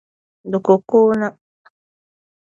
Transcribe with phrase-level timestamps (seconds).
[0.49, 1.27] Di kuui ka o kuna.